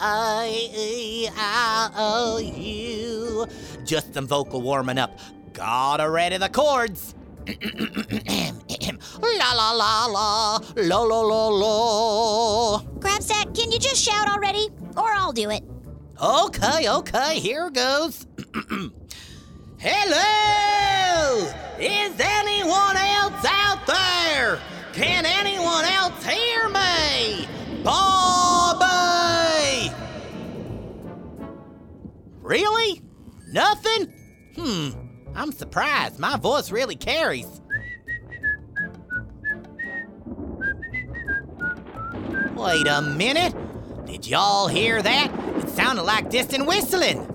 I, 0.00 1.30
I, 1.36 1.90
O, 1.96 2.38
U. 2.38 3.46
Just 3.84 4.14
some 4.14 4.26
vocal 4.26 4.62
warming 4.62 4.98
up. 4.98 5.18
Gotta 5.52 6.08
ready 6.08 6.36
the 6.36 6.48
chords. 6.48 7.14
La 9.38 9.52
la 9.52 9.72
la 9.72 10.06
la, 10.06 10.58
la 10.76 11.02
la 11.02 11.20
la 11.20 11.48
la. 11.48 12.80
Grabstack, 12.98 13.54
can 13.54 13.70
you 13.72 13.78
just 13.78 14.02
shout 14.02 14.28
already? 14.28 14.68
Or 14.96 15.12
I'll 15.12 15.32
do 15.32 15.50
it. 15.50 15.62
Okay, 16.20 16.88
okay, 16.88 17.38
here 17.38 17.70
goes. 17.70 18.26
Hello! 19.78 21.50
Is 21.78 22.12
anyone 22.20 22.96
else 22.96 23.44
out 23.46 23.86
there? 23.86 24.58
Can 24.92 25.24
anyone 25.24 25.84
else 25.86 26.22
hear 26.24 26.68
me? 26.68 27.48
Bobby! 27.82 28.86
Really? 32.42 33.00
Nothing? 33.52 34.12
Hmm, 34.56 34.90
I'm 35.34 35.52
surprised. 35.52 36.18
My 36.18 36.36
voice 36.36 36.70
really 36.70 36.96
carries. 36.96 37.60
Wait 42.54 42.86
a 42.86 43.00
minute. 43.00 43.54
Did 44.06 44.26
y'all 44.26 44.68
hear 44.68 45.00
that? 45.00 45.32
It 45.62 45.68
sounded 45.70 46.02
like 46.02 46.28
distant 46.30 46.66
whistling. 46.66 47.26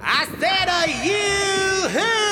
I 0.00 0.24
said 0.40 0.68
a 0.68 0.88
yoo-hoo! 1.06 2.30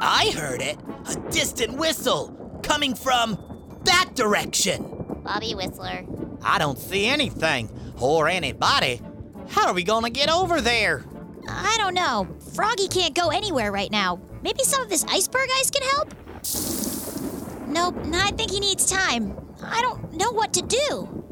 I 0.00 0.32
heard 0.34 0.62
it. 0.62 0.78
A 1.08 1.30
distant 1.30 1.74
whistle 1.74 2.60
coming 2.62 2.94
from 2.94 3.38
that 3.84 4.12
direction. 4.14 4.84
Bobby 5.22 5.54
Whistler. 5.54 6.04
I 6.46 6.58
don't 6.58 6.78
see 6.78 7.06
anything 7.06 7.68
or 8.00 8.28
anybody. 8.28 9.02
How 9.48 9.66
are 9.66 9.74
we 9.74 9.82
gonna 9.82 10.10
get 10.10 10.30
over 10.30 10.60
there? 10.60 11.04
I 11.48 11.76
don't 11.78 11.94
know. 11.94 12.28
Froggy 12.54 12.88
can't 12.88 13.14
go 13.14 13.28
anywhere 13.28 13.72
right 13.72 13.90
now. 13.90 14.20
Maybe 14.42 14.62
some 14.62 14.82
of 14.82 14.88
this 14.88 15.04
iceberg 15.04 15.48
ice 15.58 15.70
can 15.70 15.82
help? 15.82 16.14
Nope, 17.68 17.96
I 18.14 18.30
think 18.30 18.50
he 18.50 18.60
needs 18.60 18.86
time. 18.86 19.36
I 19.62 19.82
don't 19.82 20.12
know 20.14 20.30
what 20.30 20.52
to 20.54 20.62
do. 20.62 21.24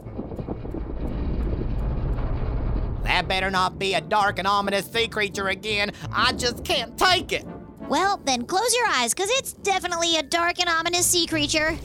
That 3.05 3.29
better 3.29 3.51
not 3.51 3.79
be 3.79 3.95
a 3.95 4.01
dark 4.01 4.39
and 4.39 4.49
ominous 4.49 4.91
sea 4.91 5.09
creature 5.09 5.49
again. 5.49 5.93
I 6.13 6.33
just 6.33 6.65
can't 6.65 6.99
take 6.99 7.33
it. 7.33 7.47
Well, 7.89 8.21
then 8.25 8.47
close 8.47 8.75
your 8.75 8.87
eyes, 8.89 9.15
because 9.15 9.31
it's 9.33 9.53
definitely 9.53 10.17
a 10.17 10.23
dark 10.23 10.59
and 10.59 10.69
ominous 10.69 11.07
sea 11.07 11.27
creature. 11.27 11.77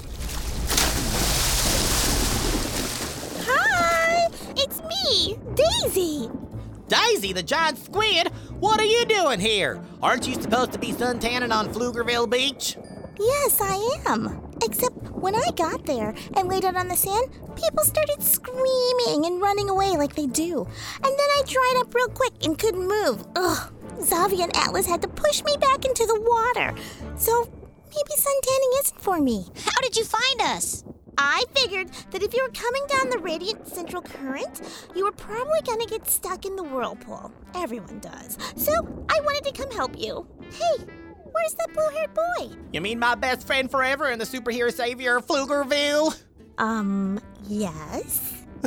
Hi! 3.46 4.28
It's 4.56 4.82
me, 4.82 5.38
Daisy. 5.84 6.30
Daisy, 6.88 7.34
the 7.34 7.44
giant 7.44 7.78
squid, 7.78 8.28
what 8.60 8.80
are 8.80 8.86
you 8.86 9.06
doing 9.06 9.40
here? 9.40 9.82
Aren't 10.02 10.28
you 10.28 10.34
supposed 10.34 10.74
to 10.74 10.80
be 10.80 10.92
suntanning 10.92 11.54
on 11.54 11.72
Pflugerville 11.74 12.30
Beach? 12.30 12.78
Yes, 13.20 13.60
I 13.62 14.02
am. 14.08 14.42
Except 14.64 14.96
when 15.12 15.36
I 15.36 15.52
got 15.56 15.86
there 15.86 16.14
and 16.36 16.48
laid 16.48 16.66
out 16.66 16.76
on 16.76 16.88
the 16.88 16.96
sand, 16.96 17.30
people 17.56 17.84
started 17.84 18.22
screaming 18.24 19.26
and 19.26 19.42
running 19.42 19.70
away 19.70 19.92
like 19.92 20.16
they 20.16 20.26
do. 20.26 20.66
And 20.96 21.06
then 21.06 21.18
I 21.38 21.44
dried 21.46 21.76
up 21.78 21.94
real 21.94 22.10
quick 22.10 22.34
and 22.44 22.58
couldn't 22.58 22.88
move. 22.88 23.26
Ugh. 23.36 23.72
Zavia 24.00 24.44
and 24.44 24.56
Atlas 24.56 24.86
had 24.86 25.02
to 25.02 25.08
push 25.08 25.44
me 25.44 25.56
back 25.60 25.86
into 25.86 26.06
the 26.06 26.20
water. 26.22 26.74
So 27.18 27.50
maybe 27.90 28.16
suntanning 28.18 28.80
isn't 28.80 29.02
for 29.02 29.20
me. 29.20 29.46
How 29.64 29.80
did 29.82 29.96
you 29.98 30.06
find 30.06 30.42
us? 30.42 30.84
I 31.22 31.44
figured 31.54 31.90
that 32.12 32.24
if 32.24 32.34
you 32.34 32.42
were 32.42 32.54
coming 32.54 32.84
down 32.88 33.10
the 33.10 33.20
Radiant 33.20 33.68
Central 33.68 34.02
Current, 34.02 34.62
you 34.96 35.04
were 35.04 35.12
probably 35.12 35.60
gonna 35.66 35.86
get 35.86 36.10
stuck 36.10 36.46
in 36.46 36.56
the 36.56 36.64
whirlpool. 36.64 37.32
Everyone 37.54 38.00
does. 38.00 38.38
So 38.56 38.72
I 39.10 39.20
wanted 39.20 39.44
to 39.44 39.62
come 39.62 39.70
help 39.72 40.00
you. 40.00 40.26
Hey, 40.50 40.86
Where's 41.32 41.54
that 41.54 41.74
blue 41.74 41.90
haired 41.96 42.14
boy? 42.14 42.58
You 42.74 42.82
mean 42.82 43.00
my 43.00 43.16
best 43.16 43.46
friend 43.46 43.70
forever 43.70 44.08
and 44.08 44.20
the 44.20 44.26
superhero 44.26 44.74
savior 44.74 45.20
Pflugerville? 45.20 46.20
Um, 46.58 47.20
yes. 47.48 48.44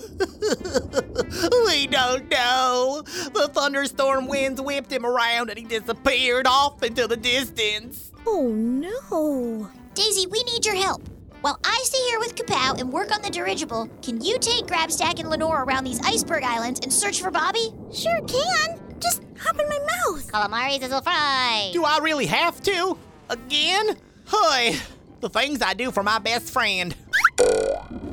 we 1.67 1.87
don't 1.87 2.31
know. 2.31 3.03
The 3.05 3.51
thunderstorm 3.53 4.29
winds 4.29 4.61
whipped 4.61 4.93
him 4.93 5.05
around 5.05 5.51
and 5.51 5.59
he 5.59 5.65
disappeared 5.65 6.47
off 6.47 6.83
into 6.83 7.07
the 7.07 7.17
distance. 7.17 8.13
Oh 8.27 8.49
no. 8.49 9.69
Daisy, 9.95 10.27
we 10.27 10.43
need 10.45 10.65
your 10.65 10.77
help. 10.77 11.03
While 11.43 11.59
I 11.65 11.81
stay 11.83 11.99
here 12.09 12.21
with 12.21 12.37
Kapow 12.37 12.79
and 12.79 12.93
work 12.93 13.13
on 13.13 13.21
the 13.21 13.29
dirigible, 13.29 13.89
can 14.01 14.21
you 14.21 14.39
take 14.39 14.65
Grabstack 14.67 15.19
and 15.19 15.29
Lenore 15.29 15.65
around 15.65 15.83
these 15.83 16.01
iceberg 16.07 16.45
islands 16.45 16.79
and 16.85 16.93
search 16.93 17.21
for 17.21 17.33
Bobby? 17.33 17.75
Sure 17.93 18.21
can. 18.29 18.81
Just 19.01 19.25
hop 19.41 19.59
in 19.59 19.69
my 19.69 19.79
mouth. 19.81 20.31
Calamari 20.31 20.79
sizzle 20.79 21.01
fry. 21.01 21.71
Do 21.73 21.83
I 21.83 21.99
really 21.99 22.27
have 22.27 22.63
to? 22.63 22.97
Again? 23.29 23.97
Hoy, 24.27 24.77
the 25.19 25.29
things 25.29 25.63
I 25.63 25.75
do 25.75 25.91
for 25.91 26.05
my 26.05 26.21
best 26.21 26.49
friend. 26.53 26.95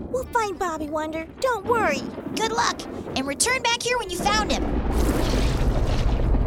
We'll 0.09 0.25
find 0.33 0.57
Bobby 0.57 0.87
Wonder. 0.89 1.27
Don't 1.39 1.67
worry. 1.67 2.01
Good 2.35 2.51
luck, 2.51 2.81
and 3.15 3.27
return 3.27 3.61
back 3.61 3.83
here 3.83 3.99
when 3.99 4.09
you 4.09 4.17
found 4.17 4.51
him. 4.51 4.63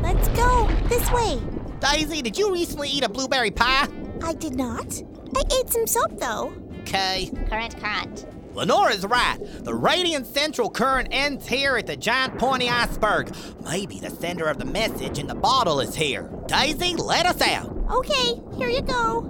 Let's 0.02 0.26
go. 0.30 0.68
This 0.88 1.08
way. 1.12 1.40
Daisy, 1.78 2.22
did 2.22 2.36
you 2.36 2.52
recently 2.52 2.88
eat 2.88 3.04
a 3.04 3.08
blueberry 3.08 3.52
pie? 3.52 3.86
I 4.24 4.34
did 4.34 4.56
not. 4.56 5.00
I 5.36 5.42
ate 5.60 5.70
some 5.70 5.86
soap 5.86 6.18
though. 6.18 6.52
Okay. 6.82 7.30
Current, 7.48 7.78
current. 7.80 8.26
Lenora's 8.54 9.06
right. 9.06 9.38
The 9.60 9.74
radiant 9.74 10.26
central 10.26 10.68
current 10.68 11.08
ends 11.10 11.48
here 11.48 11.76
at 11.76 11.86
the 11.86 11.96
giant 11.96 12.38
pointy 12.38 12.68
iceberg. 12.68 13.34
Maybe 13.64 13.98
the 13.98 14.10
sender 14.10 14.46
of 14.46 14.58
the 14.58 14.64
message 14.64 15.18
in 15.18 15.26
the 15.26 15.34
bottle 15.34 15.80
is 15.80 15.94
here. 15.94 16.28
Daisy, 16.46 16.94
let 16.96 17.24
us 17.24 17.40
out. 17.40 17.74
Okay, 17.90 18.40
here 18.56 18.68
you 18.68 18.82
go. 18.82 19.22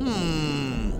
Hmm. 0.00 0.92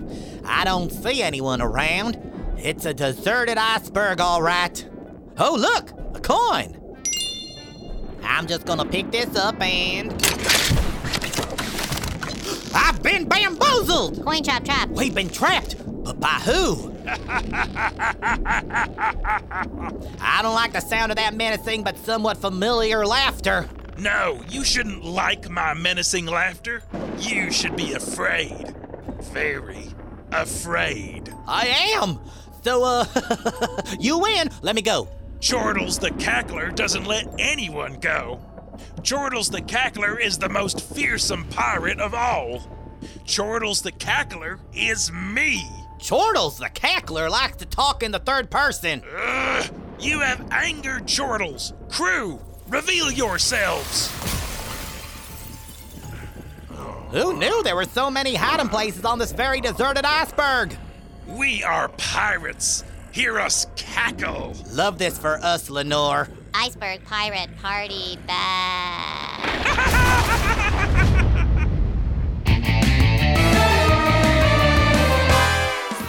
I 0.45 0.63
don't 0.63 0.91
see 0.91 1.23
anyone 1.23 1.61
around. 1.61 2.19
It's 2.57 2.85
a 2.85 2.93
deserted 2.93 3.57
iceberg, 3.57 4.21
all 4.21 4.41
right. 4.41 4.87
Oh, 5.37 5.55
look, 5.55 5.91
a 6.15 6.19
coin. 6.19 6.79
I'm 8.23 8.47
just 8.47 8.65
gonna 8.65 8.85
pick 8.85 9.11
this 9.11 9.35
up 9.35 9.59
and. 9.61 10.34
I've 12.75 13.01
been 13.01 13.27
bamboozled! 13.27 14.23
Coin 14.23 14.43
trap 14.43 14.65
trap. 14.65 14.89
We've 14.89 15.15
been 15.15 15.29
trapped, 15.29 15.75
but 16.03 16.19
by 16.19 16.27
who? 16.27 16.93
I 20.19 20.39
don't 20.41 20.53
like 20.53 20.73
the 20.73 20.81
sound 20.81 21.11
of 21.11 21.17
that 21.17 21.33
menacing 21.33 21.83
but 21.83 21.97
somewhat 21.97 22.37
familiar 22.37 23.05
laughter. 23.05 23.69
No, 23.97 24.41
you 24.49 24.65
shouldn't 24.65 25.05
like 25.05 25.49
my 25.49 25.73
menacing 25.73 26.25
laughter. 26.25 26.83
You 27.19 27.49
should 27.49 27.77
be 27.77 27.93
afraid. 27.93 28.75
Very 29.21 29.87
afraid. 30.31 31.33
I 31.47 31.67
am! 31.95 32.19
So, 32.63 32.83
uh, 32.83 33.05
you 33.99 34.19
win. 34.19 34.49
Let 34.61 34.75
me 34.75 34.81
go. 34.81 35.07
Chortles 35.39 35.99
the 35.99 36.09
Cackler 36.09 36.75
doesn't 36.75 37.05
let 37.05 37.27
anyone 37.39 37.99
go. 37.99 38.41
Chortles 39.03 39.49
the 39.49 39.61
Cackler 39.61 40.19
is 40.19 40.37
the 40.37 40.49
most 40.49 40.81
fearsome 40.81 41.45
pirate 41.49 41.99
of 41.99 42.13
all. 42.13 42.61
Chortles 43.25 43.81
the 43.81 43.91
Cackler 43.91 44.59
is 44.73 45.11
me. 45.11 45.63
Chortles 45.99 46.57
the 46.57 46.69
cackler 46.69 47.29
likes 47.29 47.57
to 47.57 47.65
talk 47.65 48.03
in 48.03 48.11
the 48.11 48.19
third 48.19 48.51
person. 48.51 49.01
Ugh, 49.17 49.65
you 49.99 50.19
have 50.19 50.45
angered 50.51 51.07
Chortles. 51.07 51.73
Crew, 51.89 52.39
reveal 52.67 53.11
yourselves. 53.11 54.11
Who 57.11 57.37
knew 57.37 57.63
there 57.63 57.75
were 57.75 57.85
so 57.85 58.11
many 58.11 58.35
hiding 58.35 58.69
places 58.69 59.05
on 59.05 59.19
this 59.19 59.31
very 59.31 59.61
deserted 59.61 60.05
iceberg? 60.05 60.77
We 61.27 61.63
are 61.63 61.87
pirates. 61.89 62.83
Hear 63.11 63.39
us 63.39 63.65
cackle. 63.75 64.53
Love 64.71 64.99
this 64.99 65.17
for 65.17 65.37
us, 65.37 65.69
Lenore. 65.69 66.27
Iceberg 66.57 67.03
pirate 67.05 67.49
party 67.61 68.17
back. 68.25 69.15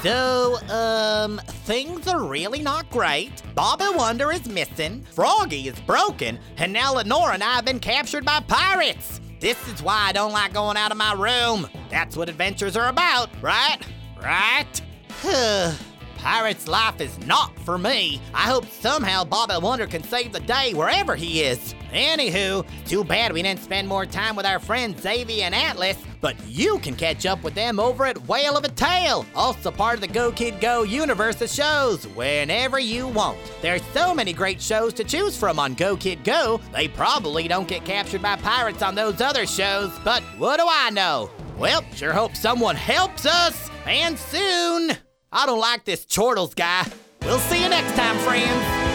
So, 0.02 0.56
um, 0.68 1.40
things 1.64 2.06
are 2.06 2.22
really 2.22 2.62
not 2.62 2.88
great. 2.90 3.42
Bobby 3.56 3.86
Wonder 3.96 4.30
is 4.30 4.48
missing, 4.48 5.04
Froggy 5.10 5.66
is 5.66 5.80
broken, 5.80 6.38
and 6.58 6.72
now 6.72 6.94
Lenore 6.94 7.32
and 7.32 7.42
I 7.42 7.54
have 7.54 7.64
been 7.64 7.80
captured 7.80 8.24
by 8.24 8.38
pirates. 8.38 9.20
This 9.40 9.58
is 9.66 9.82
why 9.82 9.98
I 10.06 10.12
don't 10.12 10.30
like 10.30 10.52
going 10.52 10.76
out 10.76 10.92
of 10.92 10.96
my 10.96 11.12
room. 11.14 11.68
That's 11.90 12.16
what 12.16 12.28
adventures 12.28 12.76
are 12.76 12.88
about, 12.88 13.30
right? 13.42 13.78
Right? 14.22 14.80
Pirate's 16.16 16.68
life 16.68 17.00
is 17.00 17.18
not 17.26 17.58
for 17.60 17.78
me. 17.78 18.20
I 18.34 18.42
hope 18.42 18.66
somehow 18.70 19.24
Bobby 19.24 19.54
Wonder 19.60 19.86
can 19.86 20.02
save 20.02 20.32
the 20.32 20.40
day 20.40 20.74
wherever 20.74 21.14
he 21.14 21.42
is. 21.42 21.74
Anywho, 21.92 22.66
too 22.86 23.04
bad 23.04 23.32
we 23.32 23.42
didn't 23.42 23.62
spend 23.62 23.86
more 23.88 24.04
time 24.04 24.36
with 24.36 24.44
our 24.44 24.58
friends 24.58 25.02
Zavia 25.02 25.42
and 25.42 25.54
Atlas, 25.54 25.96
but 26.20 26.36
you 26.46 26.78
can 26.80 26.96
catch 26.96 27.26
up 27.26 27.42
with 27.44 27.54
them 27.54 27.78
over 27.78 28.04
at 28.04 28.26
Whale 28.26 28.56
of 28.56 28.64
a 28.64 28.68
Tale, 28.68 29.24
also 29.34 29.70
part 29.70 29.94
of 29.94 30.00
the 30.00 30.08
Go 30.08 30.32
Kid 30.32 30.60
Go 30.60 30.82
universe 30.82 31.40
of 31.40 31.48
shows, 31.48 32.06
whenever 32.08 32.78
you 32.78 33.06
want. 33.06 33.38
There's 33.62 33.84
so 33.94 34.14
many 34.14 34.32
great 34.32 34.60
shows 34.60 34.92
to 34.94 35.04
choose 35.04 35.36
from 35.36 35.58
on 35.58 35.74
Go 35.74 35.96
Kid 35.96 36.24
Go, 36.24 36.60
they 36.72 36.88
probably 36.88 37.48
don't 37.48 37.68
get 37.68 37.84
captured 37.84 38.22
by 38.22 38.36
pirates 38.36 38.82
on 38.82 38.94
those 38.94 39.20
other 39.20 39.46
shows, 39.46 39.92
but 40.04 40.22
what 40.38 40.58
do 40.58 40.66
I 40.68 40.90
know? 40.90 41.30
Well, 41.56 41.84
sure 41.94 42.12
hope 42.12 42.36
someone 42.36 42.76
helps 42.76 43.24
us, 43.24 43.70
and 43.86 44.18
soon. 44.18 44.98
I 45.32 45.46
don't 45.46 45.60
like 45.60 45.84
this 45.84 46.04
Chortles 46.04 46.54
guy. 46.54 46.86
We'll 47.22 47.38
see 47.38 47.62
you 47.62 47.68
next 47.68 47.94
time, 47.96 48.16
friends. 48.18 48.86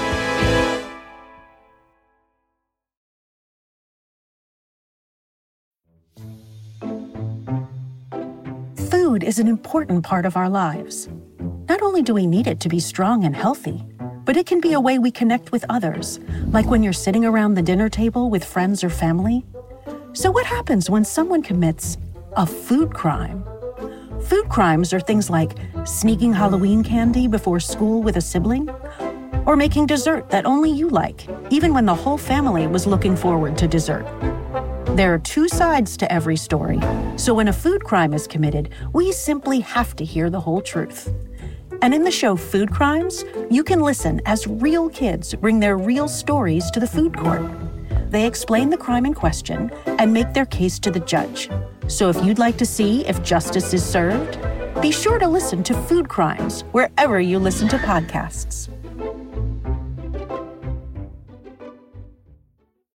Food 8.89 9.23
is 9.23 9.39
an 9.39 9.47
important 9.47 10.03
part 10.03 10.25
of 10.25 10.37
our 10.37 10.49
lives. 10.49 11.09
Not 11.67 11.81
only 11.81 12.01
do 12.01 12.13
we 12.13 12.25
need 12.25 12.47
it 12.47 12.59
to 12.61 12.69
be 12.69 12.79
strong 12.79 13.25
and 13.25 13.35
healthy, 13.35 13.83
but 14.23 14.37
it 14.37 14.45
can 14.45 14.61
be 14.61 14.73
a 14.73 14.79
way 14.79 14.99
we 14.99 15.11
connect 15.11 15.51
with 15.51 15.65
others, 15.69 16.19
like 16.47 16.67
when 16.67 16.83
you're 16.83 16.93
sitting 16.93 17.25
around 17.25 17.55
the 17.55 17.61
dinner 17.61 17.89
table 17.89 18.29
with 18.29 18.45
friends 18.45 18.83
or 18.83 18.89
family. 18.89 19.45
So, 20.13 20.31
what 20.31 20.45
happens 20.45 20.89
when 20.89 21.03
someone 21.03 21.41
commits 21.41 21.97
a 22.37 22.45
food 22.45 22.93
crime? 22.93 23.43
Food 24.23 24.49
crimes 24.49 24.93
are 24.93 24.99
things 24.99 25.29
like 25.29 25.57
sneaking 25.85 26.33
Halloween 26.33 26.83
candy 26.83 27.27
before 27.27 27.59
school 27.59 28.01
with 28.01 28.17
a 28.17 28.21
sibling, 28.21 28.69
or 29.45 29.55
making 29.55 29.87
dessert 29.87 30.29
that 30.29 30.45
only 30.45 30.69
you 30.69 30.89
like, 30.89 31.27
even 31.49 31.73
when 31.73 31.85
the 31.85 31.95
whole 31.95 32.17
family 32.17 32.67
was 32.67 32.85
looking 32.85 33.15
forward 33.15 33.57
to 33.57 33.67
dessert. 33.67 34.05
There 34.95 35.13
are 35.13 35.19
two 35.19 35.47
sides 35.47 35.97
to 35.97 36.11
every 36.11 36.37
story, 36.37 36.79
so 37.15 37.33
when 37.33 37.47
a 37.47 37.53
food 37.53 37.83
crime 37.83 38.13
is 38.13 38.27
committed, 38.27 38.69
we 38.93 39.11
simply 39.11 39.59
have 39.61 39.95
to 39.95 40.05
hear 40.05 40.29
the 40.29 40.39
whole 40.39 40.61
truth. 40.61 41.11
And 41.81 41.93
in 41.93 42.03
the 42.03 42.11
show 42.11 42.35
Food 42.35 42.71
Crimes, 42.71 43.25
you 43.49 43.63
can 43.63 43.79
listen 43.79 44.21
as 44.25 44.45
real 44.47 44.89
kids 44.89 45.33
bring 45.33 45.59
their 45.59 45.77
real 45.77 46.07
stories 46.07 46.69
to 46.71 46.79
the 46.79 46.87
food 46.87 47.17
court. 47.17 47.41
They 48.11 48.27
explain 48.27 48.69
the 48.69 48.77
crime 48.77 49.05
in 49.05 49.15
question 49.15 49.71
and 49.85 50.13
make 50.13 50.33
their 50.33 50.45
case 50.45 50.77
to 50.79 50.91
the 50.91 50.99
judge. 50.99 51.49
So 51.91 52.07
if 52.07 52.23
you'd 52.23 52.39
like 52.39 52.57
to 52.59 52.65
see 52.65 53.05
if 53.05 53.21
justice 53.21 53.73
is 53.73 53.83
served, 53.83 54.39
be 54.81 54.93
sure 54.93 55.19
to 55.19 55.27
listen 55.27 55.61
to 55.63 55.73
Food 55.73 56.07
Crimes 56.07 56.61
wherever 56.71 57.19
you 57.19 57.37
listen 57.37 57.67
to 57.67 57.77
podcasts. 57.79 58.69